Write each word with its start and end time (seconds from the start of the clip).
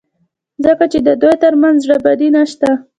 ځکه 0.65 0.85
چې 0.91 0.99
د 1.07 1.09
دوی 1.21 1.35
ترمنځ 1.43 1.77
زړه 1.85 1.97
بدي 2.05 2.29
نشته. 2.35 2.69